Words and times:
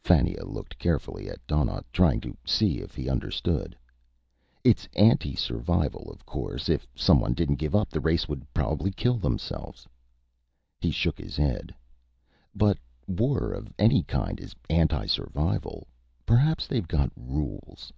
Fannia 0.00 0.44
looked 0.44 0.80
carefully 0.80 1.30
at 1.30 1.46
Donnaught, 1.46 1.86
trying 1.92 2.20
to 2.22 2.36
see 2.44 2.78
if 2.80 2.96
he 2.96 3.08
understood. 3.08 3.78
"It's 4.64 4.88
anti 4.96 5.36
survival, 5.36 6.10
of 6.10 6.26
course; 6.26 6.68
if 6.68 6.88
someone 6.96 7.34
didn't 7.34 7.60
give 7.62 7.72
up, 7.76 7.90
the 7.90 8.00
race 8.00 8.26
would 8.28 8.52
probably 8.52 8.90
kill 8.90 9.16
themselves." 9.16 9.86
He 10.80 10.90
shook 10.90 11.18
his 11.18 11.36
head. 11.36 11.72
"But 12.52 12.78
war 13.06 13.52
of 13.52 13.72
any 13.78 14.02
kind 14.02 14.40
is 14.40 14.56
anti 14.68 15.06
survival. 15.06 15.86
Perhaps 16.26 16.66
they've 16.66 16.88
got 16.88 17.12
rules." 17.14 17.92